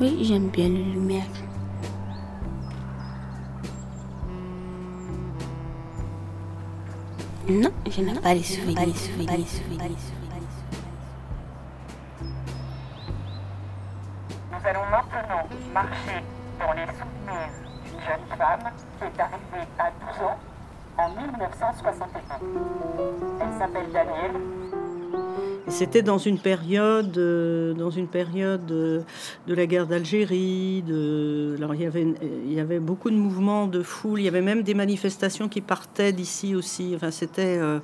Oui, 0.00 0.24
j'aime 0.24 0.48
bien 0.48 0.68
les 0.68 0.84
lumières. 0.84 1.24
Non, 7.48 7.70
je 7.90 8.00
n'ai 8.02 8.20
pas 8.20 8.34
les 8.34 8.42
souvenirs. 8.42 8.86
les 8.86 8.94
souvenirs, 8.94 9.30
les 9.38 9.44
souvenirs. 9.44 9.96
Nous 14.50 14.68
allons 14.68 14.90
maintenant 14.90 15.48
marcher 15.72 16.22
dans 16.60 16.72
les 16.72 16.86
souvenirs 16.86 17.67
jeune 18.06 18.38
femme 18.38 18.70
qui 18.98 19.04
est 19.04 19.20
arrivée 19.20 19.68
à 19.78 19.90
12 20.12 20.22
ans 20.26 20.38
en 20.98 21.08
1961. 21.10 22.20
Elle 23.40 23.58
s'appelle 23.58 23.92
Danielle. 23.92 24.40
C'était 25.68 26.02
dans 26.02 26.18
une 26.18 26.38
période, 26.38 27.16
euh, 27.18 27.74
dans 27.74 27.90
une 27.90 28.08
période 28.08 28.70
euh, 28.70 29.02
de 29.46 29.54
la 29.54 29.66
guerre 29.66 29.86
d'Algérie. 29.86 30.82
De... 30.86 31.54
Alors 31.58 31.74
il 31.74 31.82
y 31.82 31.86
avait, 31.86 32.06
il 32.22 32.52
y 32.52 32.60
avait 32.60 32.78
beaucoup 32.78 33.10
de 33.10 33.16
mouvements 33.16 33.66
de 33.66 33.82
foule. 33.82 34.20
Il 34.20 34.24
y 34.24 34.28
avait 34.28 34.40
même 34.40 34.62
des 34.62 34.74
manifestations 34.74 35.48
qui 35.48 35.60
partaient 35.60 36.12
d'ici 36.12 36.54
aussi. 36.54 36.94
Enfin, 36.96 37.10
c'était, 37.10 37.58
euh, 37.58 37.80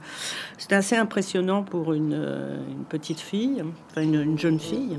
c'était 0.56 0.76
assez 0.76 0.96
impressionnant 0.96 1.62
pour 1.62 1.92
une, 1.92 2.14
une 2.14 2.84
petite 2.88 3.20
fille, 3.20 3.62
enfin 3.90 4.00
une, 4.00 4.22
une 4.22 4.38
jeune 4.38 4.58
fille. 4.58 4.98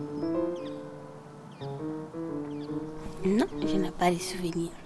Non, 3.25 3.47
je 3.65 3.75
n'ai 3.77 3.91
pas 3.91 4.11
les 4.11 4.19
souvenirs. 4.19 4.84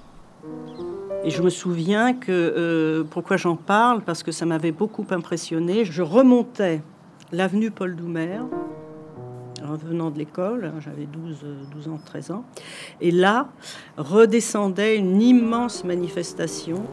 Et 1.23 1.31
je 1.31 1.41
me 1.41 1.49
souviens 1.49 2.13
que 2.13 2.31
euh, 2.31 3.03
pourquoi 3.09 3.37
j'en 3.37 3.55
parle? 3.55 4.01
Parce 4.01 4.23
que 4.23 4.31
ça 4.31 4.45
m'avait 4.45 4.71
beaucoup 4.71 5.05
impressionné. 5.09 5.83
Je 5.83 6.01
remontais 6.01 6.81
l'avenue 7.31 7.71
Paul 7.71 7.95
Doumer 7.95 8.39
en 9.67 9.75
venant 9.75 10.09
de 10.09 10.17
l'école, 10.17 10.65
hein, 10.65 10.79
j'avais 10.79 11.05
12, 11.05 11.37
euh, 11.43 11.63
12 11.71 11.89
ans, 11.89 11.99
13 12.03 12.31
ans, 12.31 12.45
et 13.01 13.11
là 13.11 13.49
redescendait 13.97 14.97
une 14.97 15.21
immense 15.21 15.83
manifestation. 15.83 16.83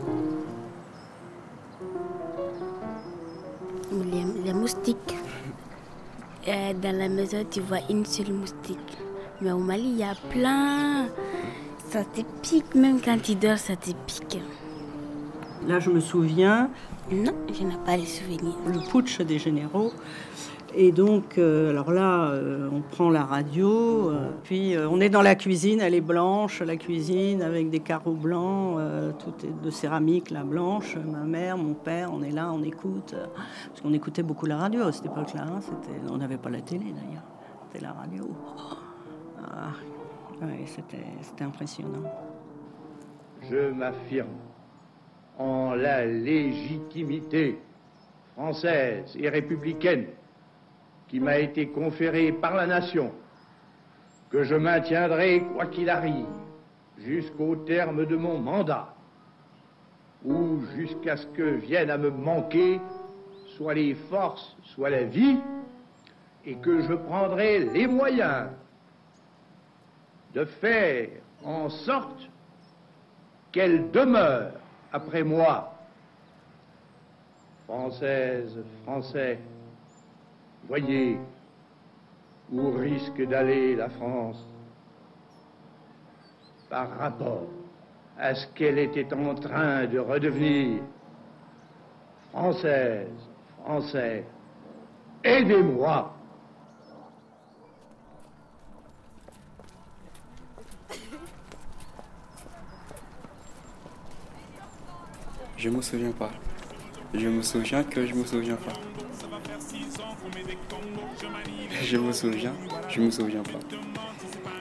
Les, 3.93 4.45
les 4.45 4.53
moustiques. 4.53 5.17
Euh, 6.49 6.73
dans 6.75 6.97
la 6.97 7.09
maison, 7.09 7.45
tu 7.51 7.61
vois 7.61 7.79
une 7.89 8.05
seule 8.05 8.33
moustique. 8.33 8.99
Mais 9.41 9.53
au 9.53 9.59
Mali, 9.59 9.85
il 9.85 9.99
y 9.99 10.05
a 10.05 10.15
plein. 10.31 11.07
Ça 11.89 12.03
te 12.05 12.21
pique, 12.43 12.75
même 12.75 13.01
quand 13.01 13.17
tu 13.23 13.35
dors, 13.35 13.59
ça 13.59 13.77
te 13.77 13.91
pique. 14.07 14.41
Là, 15.67 15.79
je 15.79 15.91
me 15.91 16.01
souviens. 16.01 16.69
Non, 17.13 17.33
je 17.53 17.63
n'ai 17.63 17.77
pas 17.85 17.97
les 17.97 18.07
souvenirs. 18.07 18.57
Le 18.67 18.91
putsch 18.91 19.21
des 19.21 19.39
généraux. 19.39 19.93
Et 20.75 20.93
donc, 20.93 21.39
euh, 21.39 21.71
alors 21.71 21.91
là, 21.91 22.27
euh, 22.27 22.69
on 22.71 22.83
prend 22.83 23.09
la 23.09 23.25
radio, 23.25 24.11
euh, 24.11 24.31
puis 24.43 24.75
on 24.77 25.01
est 25.01 25.09
dans 25.09 25.23
la 25.23 25.35
cuisine, 25.35 25.81
elle 25.81 25.95
est 25.95 26.03
blanche, 26.03 26.61
la 26.61 26.77
cuisine 26.77 27.41
avec 27.41 27.71
des 27.71 27.81
carreaux 27.81 28.13
blancs, 28.13 28.79
tout 29.19 29.47
est 29.47 29.65
de 29.65 29.71
céramique, 29.71 30.31
la 30.31 30.45
blanche. 30.45 30.97
Ma 30.97 31.25
mère, 31.25 31.57
mon 31.57 31.73
père, 31.73 32.11
on 32.13 32.23
est 32.23 32.31
là, 32.31 32.53
on 32.53 32.63
écoute, 32.63 33.15
parce 33.69 33.81
qu'on 33.81 33.95
écoutait 33.95 34.23
beaucoup 34.23 34.45
la 34.45 34.59
radio 34.59 34.83
à 34.83 34.93
cette 34.93 35.07
époque-là. 35.07 35.47
hein, 35.47 35.61
on 36.11 36.19
n'avait 36.19 36.37
pas 36.37 36.51
la 36.51 36.61
télé 36.61 36.85
d'ailleurs, 36.85 37.25
c'était 37.73 37.83
la 37.83 37.93
radio. 37.93 38.29
Ah, 39.43 39.71
c'était, 40.67 41.45
impressionnant. 41.45 42.11
Je 43.43 43.71
m'affirme 43.71 44.29
en 45.39 45.75
la 45.75 46.05
légitimité 46.05 47.59
française 48.35 49.17
et 49.19 49.29
républicaine 49.29 50.07
qui 51.09 51.21
m'a 51.21 51.39
été 51.39 51.69
conférée 51.69 52.33
par 52.33 52.55
la 52.55 52.67
nation, 52.67 53.13
que 54.31 54.43
je 54.43 54.55
maintiendrai 54.55 55.43
quoi 55.55 55.67
qu'il 55.67 55.89
arrive 55.89 56.27
jusqu'au 56.99 57.57
terme 57.57 58.07
de 58.07 58.17
mon 58.17 58.39
mandat, 58.39 58.95
ou 60.25 60.61
jusqu'à 60.75 61.17
ce 61.17 61.27
que 61.29 61.43
vienne 61.43 61.91
à 61.91 61.99
me 61.99 62.11
manquer 62.11 62.81
soit 63.57 63.75
les 63.75 63.95
forces, 63.95 64.57
soit 64.63 64.91
la 64.91 65.05
vie, 65.05 65.39
et 66.45 66.57
que 66.57 66.81
je 66.83 66.95
prendrai 66.95 67.61
les 67.61 67.87
moyens 67.87 68.49
de 70.37 70.45
faire 70.45 71.09
en 71.43 71.71
sorte 71.71 72.29
qu'elle 73.53 73.91
demeure 73.91 74.53
après 74.93 75.23
moi. 75.23 75.73
Française, 77.65 78.63
Français, 78.85 79.39
voyez 80.69 81.19
où 82.53 82.71
risque 82.73 83.27
d'aller 83.27 83.77
la 83.77 83.89
France 83.89 84.45
par 86.69 86.91
rapport 86.99 87.49
à 88.19 88.35
ce 88.35 88.47
qu'elle 88.49 88.79
était 88.79 89.13
en 89.15 89.35
train 89.37 89.87
de 89.87 89.99
redevenir. 89.99 90.83
Française, 92.31 93.09
Français, 93.63 94.27
aidez-moi. 95.25 96.16
Je 105.67 105.71
me 105.73 105.83
souviens 105.83 106.13
pas. 106.13 106.31
Je 107.13 107.27
me 107.27 107.43
souviens 107.43 107.83
que 107.83 108.07
je 108.07 108.15
me 108.15 108.25
souviens 108.25 108.55
pas. 108.55 108.73
Je 111.83 111.97
me 111.97 112.13
souviens, 112.13 112.53
je 112.89 113.01
me 113.01 113.11
souviens 113.11 113.43
pas. 113.43 113.59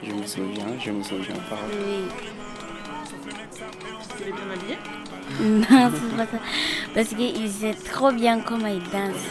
Je 0.02 0.12
me 0.12 0.26
souviens, 0.26 0.66
je 0.84 0.90
me 0.90 1.04
souviens 1.04 1.36
pas. 1.48 1.60
Oui. 1.70 2.08
Non, 5.40 5.62
c'est 5.94 6.16
pas 6.16 6.26
ça. 6.26 6.38
Parce 6.92 7.08
qu'il 7.10 7.52
sait 7.52 7.74
trop 7.74 8.10
bien 8.10 8.40
comment 8.40 8.66
il 8.66 8.82
danse. 8.90 9.26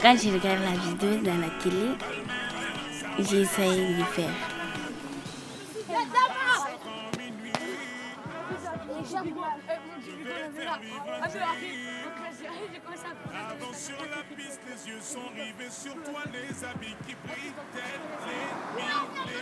Quand 0.00 0.16
je 0.16 0.30
regarde 0.30 0.60
la 0.62 0.78
vidéo 0.88 1.22
dans 1.22 1.38
la 1.38 1.50
télé, 1.62 1.98
j'essaye 3.18 3.92
de 3.92 3.98
le 3.98 4.04
faire. 4.04 4.55
Yeux 14.96 15.02
sont 15.02 15.28
rivés 15.34 15.70
sur 15.70 15.94
toi, 15.94 16.20
les 16.32 16.64
habits 16.64 16.96
qui 17.06 17.14
brillent 17.26 17.52
tels 17.72 18.00
les 18.26 19.36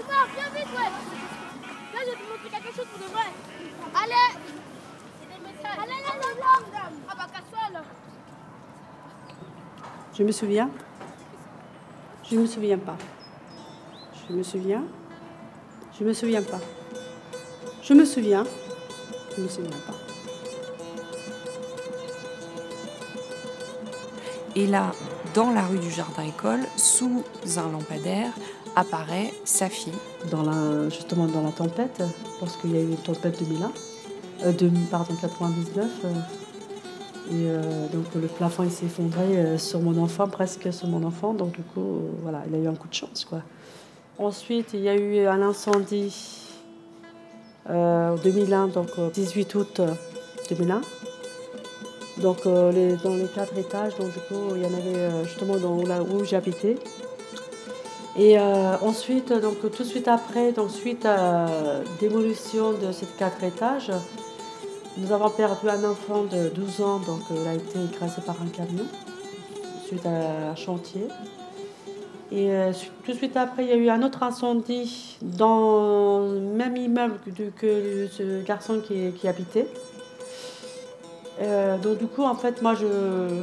Oumar, 0.00 0.28
viens 0.34 0.50
vite, 0.54 0.72
ouais 0.72 0.90
Là, 1.94 2.00
je 2.04 2.10
vais 2.10 2.16
te 2.16 2.22
montrer 2.22 2.50
quelque 2.50 2.76
chose 2.76 2.86
pour 2.86 2.98
de 2.98 3.12
vrai. 3.12 3.28
Allez. 3.94 4.28
Allez, 5.64 6.02
là. 6.02 6.12
Ah 7.08 7.14
bah, 7.16 7.26
casse-toi, 7.32 7.64
là. 7.72 7.82
Je 10.16 10.22
me 10.22 10.32
souviens. 10.32 10.70
Je 12.30 12.36
me 12.36 12.46
souviens 12.46 12.78
pas. 12.78 12.96
Je 14.28 14.34
me 14.34 14.42
souviens. 14.42 14.84
Je 15.98 16.04
me 16.04 16.12
souviens 16.12 16.42
pas. 16.42 16.60
Je 17.82 17.94
me 17.94 18.04
souviens. 18.04 18.44
Je 19.36 19.42
me 19.42 19.48
souviens 19.48 19.78
pas. 19.86 19.97
Et 24.56 24.66
là, 24.66 24.92
dans 25.34 25.50
la 25.50 25.62
rue 25.62 25.78
du 25.78 25.90
Jardin 25.90 26.24
École, 26.24 26.60
sous 26.76 27.22
un 27.56 27.70
lampadaire, 27.70 28.32
apparaît 28.76 29.32
sa 29.44 29.68
fille. 29.68 29.92
Justement 30.90 31.26
dans 31.26 31.42
la 31.42 31.52
tempête, 31.52 32.02
lorsqu'il 32.40 32.74
y 32.74 32.78
a 32.78 32.80
eu 32.80 32.88
une 32.88 32.96
tempête 32.96 33.38
2001, 33.38 33.72
euh, 34.44 34.52
de, 34.52 34.70
pardon, 34.90 35.14
99, 35.20 35.86
euh, 36.04 36.08
et 37.30 37.32
euh, 37.32 37.88
donc 37.88 38.06
le 38.14 38.26
plafond 38.26 38.68
s'est 38.70 38.86
effondré 38.86 39.36
euh, 39.36 39.58
sur 39.58 39.80
mon 39.80 40.02
enfant, 40.02 40.28
presque 40.28 40.72
sur 40.72 40.88
mon 40.88 41.04
enfant, 41.04 41.34
donc 41.34 41.52
du 41.52 41.62
coup, 41.62 41.80
euh, 41.80 42.10
voilà, 42.22 42.42
il 42.48 42.54
a 42.54 42.58
eu 42.58 42.66
un 42.68 42.74
coup 42.74 42.88
de 42.88 42.94
chance. 42.94 43.26
Ensuite, 44.18 44.70
il 44.72 44.80
y 44.80 44.88
a 44.88 44.96
eu 44.96 45.26
un 45.26 45.42
incendie 45.42 46.46
euh, 47.68 48.14
en 48.14 48.16
2001, 48.16 48.68
donc 48.68 48.88
euh, 48.98 49.10
18 49.10 49.54
août 49.56 49.80
euh, 49.80 49.92
2001. 50.48 50.80
Donc 52.22 52.46
euh, 52.46 52.96
dans 53.04 53.14
les 53.14 53.26
quatre 53.26 53.56
étages, 53.56 53.96
donc 53.96 54.12
du 54.12 54.18
coup 54.20 54.54
il 54.56 54.62
y 54.62 54.66
en 54.66 54.74
avait 54.74 54.96
euh, 54.96 55.24
justement 55.24 55.56
dans 55.56 55.76
là 55.86 56.02
où 56.02 56.24
j'habitais. 56.24 56.76
Et 58.16 58.38
euh, 58.38 58.76
ensuite, 58.82 59.32
donc 59.32 59.60
tout 59.60 59.82
de 59.84 59.88
suite 59.88 60.08
après, 60.08 60.50
donc 60.50 60.70
suite 60.70 61.06
à 61.06 61.46
démolition 62.00 62.72
de 62.72 62.90
ces 62.90 63.06
quatre 63.18 63.44
étages, 63.44 63.92
nous 64.96 65.12
avons 65.12 65.30
perdu 65.30 65.68
un 65.68 65.84
enfant 65.84 66.24
de 66.24 66.48
12 66.48 66.80
ans, 66.80 66.98
donc 66.98 67.20
il 67.30 67.46
a 67.46 67.54
été 67.54 67.78
écrasé 67.84 68.20
par 68.26 68.36
un 68.42 68.48
camion 68.48 68.84
suite 69.86 70.04
à 70.04 70.50
un 70.50 70.56
chantier. 70.56 71.06
Et 72.32 72.50
tout 73.04 73.12
de 73.12 73.16
suite 73.16 73.36
après, 73.36 73.64
il 73.64 73.68
y 73.70 73.72
a 73.72 73.76
eu 73.76 73.88
un 73.88 74.02
autre 74.02 74.22
incendie 74.22 75.16
dans 75.22 76.18
le 76.20 76.40
même 76.40 76.76
immeuble 76.76 77.14
que, 77.56 78.08
ce 78.10 78.42
garçon 78.42 78.82
qui 78.86 79.28
habitait. 79.28 79.68
Euh, 81.40 81.78
donc 81.78 81.98
du 81.98 82.06
coup, 82.06 82.24
en 82.24 82.34
fait, 82.34 82.62
moi, 82.62 82.74
je, 82.74 83.42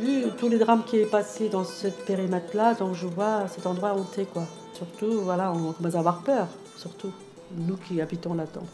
vu 0.00 0.24
tous 0.38 0.48
les 0.48 0.58
drames 0.58 0.82
qui 0.84 0.98
est 0.98 1.10
passé 1.10 1.48
dans 1.48 1.64
ce 1.64 1.88
périmètre-là, 1.88 2.74
donc 2.74 2.94
je 2.94 3.06
vois 3.06 3.48
cet 3.48 3.66
endroit 3.66 3.92
hanté, 3.92 4.26
quoi. 4.26 4.44
Surtout, 4.74 5.20
voilà, 5.20 5.52
on 5.52 5.72
commence 5.72 5.94
à 5.94 5.98
avoir 5.98 6.22
peur, 6.22 6.48
surtout 6.76 7.12
nous 7.56 7.76
qui 7.76 8.00
habitons 8.00 8.34
là-dedans. 8.34 8.66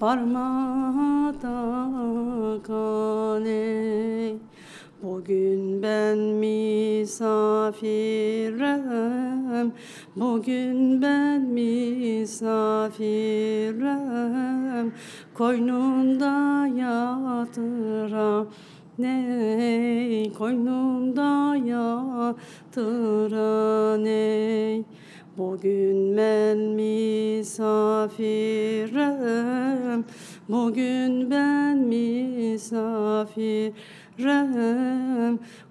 parmada 0.00 1.58
kane 2.66 4.36
Bugün 5.02 5.82
ben 5.82 6.18
misafirem, 6.18 7.72
bugün 10.16 11.02
ben 11.02 11.42
misafirem, 11.42 12.52
koynunda 15.34 16.66
yatıram. 16.66 18.48
Ne? 18.98 20.32
Koynunda 20.38 21.56
yatıran 22.76 22.76
ey 24.04 24.84
Bugün 25.38 26.16
ben 26.16 26.58
misafirim. 26.58 28.14
Bugün 30.48 31.30
ben 31.30 31.78
misafirim. 31.78 33.74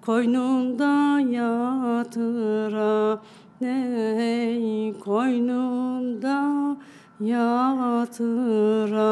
Koynunda 0.06 1.20
yatıra 1.20 3.20
Ney? 3.60 4.94
Koynunda 5.00 6.76
yatıra 7.20 9.06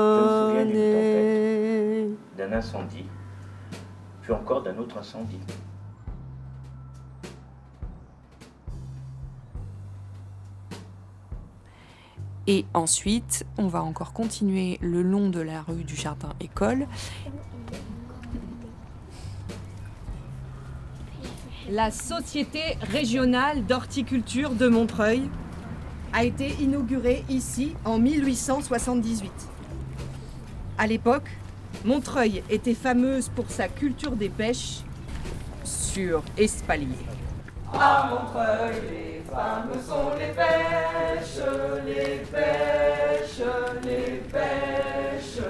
ney? 0.65 2.09
D'un 2.39 2.53
incendie, 2.53 3.07
puis 4.23 4.33
encore 4.33 4.63
d'un 4.63 4.79
autre 4.79 4.99
incendie. 4.99 5.41
Et 12.47 12.67
ensuite, 12.75 13.47
on 13.57 13.69
va 13.69 13.83
encore 13.83 14.13
continuer 14.13 14.79
le 14.83 15.03
long 15.03 15.31
de 15.31 15.41
la 15.41 15.63
rue 15.63 15.85
du 15.85 15.97
Jardin 15.97 16.31
École. 16.41 16.87
La 21.71 21.91
Société 21.91 22.77
régionale 22.83 23.65
d'horticulture 23.65 24.51
de 24.51 24.69
Montreuil 24.69 25.23
a 26.13 26.25
été 26.25 26.49
inaugurée 26.61 27.25
ici 27.31 27.75
en 27.87 27.99
1878. 27.99 29.33
À 30.77 30.87
l'époque, 30.87 31.31
Montreuil 31.87 32.43
était 32.51 32.75
fameuse 32.75 33.31
pour 33.31 33.51
sa 33.51 33.69
culture 33.69 34.13
des 34.13 34.29
pêches 34.29 34.81
sur 35.65 36.23
espalier. 36.37 36.89
À 37.73 38.11
Montreuil, 38.11 38.75
les 38.91 39.14
femmes 39.35 39.71
sont 39.87 40.11
les 40.19 40.33
pêches, 40.33 41.43
les 41.85 42.19
pêches, 42.33 43.43
les 43.85 44.23
pêches. 44.33 45.45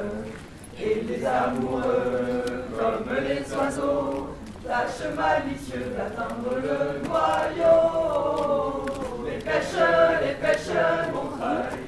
Et 0.81 1.03
les 1.09 1.25
amoureux, 1.25 2.45
comme 2.77 3.09
les 3.17 3.55
oiseaux, 3.55 4.35
tâchent 4.67 5.15
malicieux 5.17 5.93
d'atteindre 5.97 6.57
le 6.57 7.07
noyau. 7.07 8.85
Les 9.25 9.39
pêches, 9.39 9.81
les 10.23 10.35
pêches, 10.35 10.75
Montreuil, 11.13 11.79
sont 11.79 11.84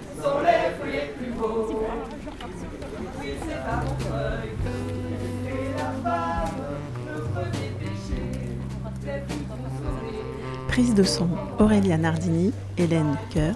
Prise 10.77 10.95
de 10.95 11.05
son 11.05 11.31
Aurélia 11.59 11.97
Nardini, 11.97 12.53
Hélène 12.77 13.17
Coeur. 13.33 13.55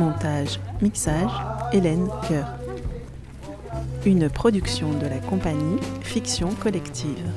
Montage, 0.00 0.58
mixage, 0.82 1.30
Hélène 1.72 2.08
Coeur. 2.26 2.48
Une 4.04 4.28
production 4.28 4.90
de 4.94 5.06
la 5.06 5.18
compagnie 5.18 5.78
Fiction 6.00 6.48
Collective. 6.60 7.30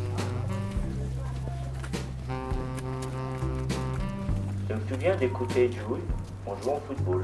Je 4.68 4.74
me 4.74 4.80
souviens 4.92 5.16
d'écouter 5.18 5.70
Jules 5.74 6.02
en 6.48 6.60
jouant 6.64 6.78
au 6.78 6.82
football. 6.88 7.24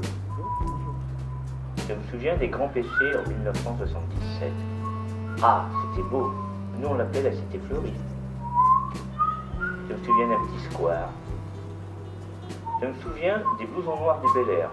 Je 1.88 1.92
me 1.92 2.00
souviens 2.12 2.36
des 2.36 2.46
grands 2.46 2.68
péchés 2.68 3.16
en 3.16 3.28
1977. 3.28 4.52
Ah, 5.42 5.66
c'était 5.90 6.08
beau. 6.08 6.30
Nous, 6.78 6.86
on 6.86 6.94
l'appelait 6.94 7.22
la 7.24 7.32
Cité 7.32 7.60
Fleurie. 7.66 7.94
Je 9.88 9.92
me 9.92 10.04
souviens 10.04 10.28
d'un 10.28 10.46
petit 10.46 10.72
square. 10.72 11.10
Je 12.78 12.84
me 12.84 12.92
souviens 13.00 13.42
des 13.58 13.64
blousons 13.64 13.96
noirs 13.96 14.20
du 14.20 14.26
Bel 14.34 14.50
Air. 14.54 14.70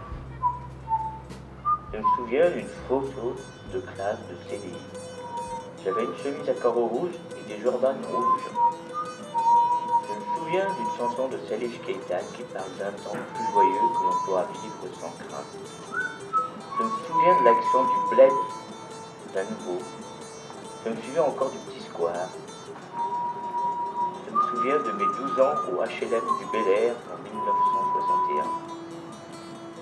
Je 1.93 1.99
me 1.99 2.03
souviens 2.17 2.49
d'une 2.49 2.67
photo 2.89 3.33
de 3.73 3.79
classe 3.79 4.19
de 4.29 4.35
CDI. 4.49 4.75
J'avais 5.85 6.03
une 6.03 6.15
chemise 6.17 6.49
à 6.49 6.53
carreaux 6.53 6.87
rouges 6.87 7.15
et 7.37 7.47
des 7.47 7.63
Jordan 7.63 7.95
rouges. 8.11 8.43
Je 10.09 10.19
me 10.19 10.37
souviens 10.37 10.65
d'une 10.65 10.97
chanson 10.97 11.29
de 11.29 11.37
Salih 11.47 11.79
Keita 11.79 12.19
qui 12.35 12.43
parle 12.51 12.75
d'un 12.77 12.91
temps 12.91 13.17
plus 13.33 13.53
joyeux 13.53 13.87
que 13.95 14.03
l'on 14.03 14.25
pourra 14.25 14.43
vivre 14.51 14.99
sans 14.99 15.13
crainte. 15.25 15.55
Je 16.77 16.83
me 16.83 16.89
souviens 17.07 17.39
de 17.39 17.45
l'action 17.45 17.83
du 17.85 18.15
bled 18.15 18.33
d'un 19.33 19.43
nouveau. 19.45 19.79
Je 20.83 20.89
me 20.89 20.95
souviens 20.97 21.23
encore 21.23 21.51
du 21.51 21.57
petit 21.69 21.81
square. 21.85 22.27
Je 24.27 24.35
me 24.35 24.41
souviens 24.41 24.79
de 24.79 24.91
mes 24.91 25.05
12 25.05 25.39
ans 25.39 25.55
au 25.71 25.75
HLM 25.83 26.25
du 26.39 26.45
Bel 26.51 26.67
Air 26.67 26.95
1961. 27.33 28.45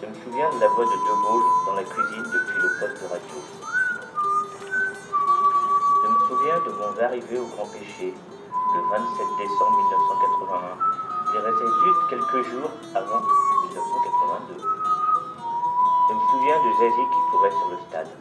Je 0.02 0.06
me 0.08 0.16
souviens 0.24 0.50
de 0.56 0.60
la 0.60 0.68
voix 0.70 0.86
de 0.86 0.92
De 0.92 1.14
Gaulle 1.22 1.48
dans 1.68 1.76
la 1.76 1.84
cuisine 1.84 2.24
depuis 2.24 2.60
le 2.64 2.70
poste 2.80 3.04
de 3.04 3.08
radio. 3.12 3.38
Je 6.02 6.08
me 6.08 6.20
souviens 6.28 6.60
de 6.66 6.72
mon 6.72 7.04
arrivée 7.04 7.40
au 7.40 7.46
Grand 7.48 7.68
Péché 7.68 8.14
le 8.16 8.82
27 8.90 9.28
décembre 9.38 9.78
1981. 9.78 10.92
Il 11.34 11.40
restait 11.40 11.74
juste 11.84 12.02
quelques 12.10 12.44
jours 12.50 12.72
avant 12.96 13.20
1982. 13.20 14.58
Je 16.08 16.14
me 16.14 16.24
souviens 16.32 16.58
de 16.64 16.72
Zazie 16.80 17.08
qui 17.12 17.22
courait 17.32 17.52
sur 17.52 17.70
le 17.70 17.78
stade. 17.90 18.12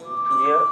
Je 0.00 0.04
me 0.04 0.20
souviens 0.28 0.62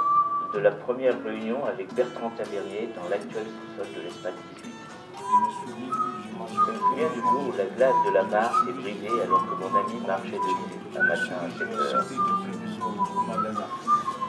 de 0.53 0.59
la 0.59 0.71
première 0.71 1.23
réunion 1.23 1.65
avec 1.65 1.93
Bertrand 1.93 2.31
Tavernier 2.37 2.89
dans 2.95 3.07
l'actuel 3.09 3.45
sous-sol 3.45 3.93
de 3.95 4.01
l'espace 4.01 4.33
18. 4.63 6.16
Je 6.37 6.43
me 6.43 6.77
souviens 6.77 7.09
du 7.13 7.21
jour 7.21 7.41
où 7.47 7.51
la 7.57 7.65
glace 7.65 7.99
de 8.05 8.11
la 8.13 8.23
mare 8.23 8.53
s'est 8.65 8.73
brisée 8.73 9.21
alors 9.23 9.43
que 9.45 9.55
mon 9.55 9.71
ami 9.75 9.97
marchait 10.05 10.37
dessus 10.37 10.77
un 10.95 11.03
matin 11.03 11.37
à 11.41 11.49
7 11.57 11.61
heures. 11.73 12.05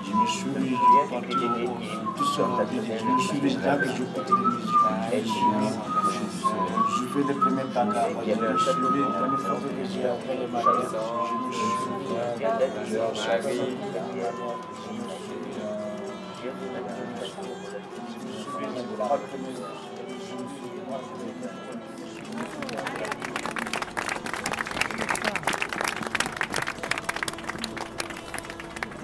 Je 0.05 0.13
me 0.15 0.27
souviens 0.27 0.67
tout 2.17 2.25
seul. 2.25 2.47
Je 2.59 3.05
me 3.05 3.19
souviens 3.19 3.77
que 3.77 3.89
j'écoutais 3.89 4.33
musique. 4.33 4.79
Je 6.89 7.03
fais 7.13 7.25
les 7.29 7.35
premiers 7.35 7.69
bagarres. 7.75 8.09
Je 8.25 8.33
me 8.33 8.59
souviens 8.59 8.91
des 8.91 9.03
premières 9.13 9.41
photos 9.41 9.71
que 9.71 9.85
j'ai 9.93 10.05
après 10.07 10.37
les 10.37 10.47
bagarres. 10.47 10.73
Je 11.29 11.35
me 11.45 11.53
souviens 11.83 12.55
de 12.59 13.17
Charlie. 13.17 13.77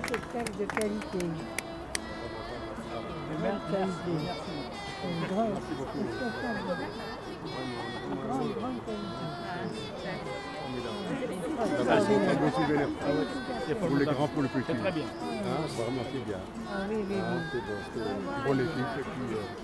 Spectacle 0.05 0.53
de 0.59 0.64
qualité. 0.64 1.18
De 3.31 3.35
grande 3.40 3.62
qualité. 3.70 4.14
Un 5.05 5.27
grand 5.33 5.51
spectacle 5.57 6.62
de 6.68 6.77
grande, 8.27 8.51
grande 8.59 8.79
qualité. 8.87 9.27
Ah. 9.27 9.64
Pour 13.81 13.97
les 13.97 14.05
grands, 14.05 14.29
pour 14.29 14.42
le. 14.42 14.49
C'est 14.55 14.75
très 14.75 14.92
bien. 14.92 15.05
Hein, 15.05 15.66
vraiment, 15.77 16.03
c'est 16.12 16.25
bien. 16.25 16.40
Ah 16.68 16.73
Hein, 16.77 16.90
une 18.53 19.63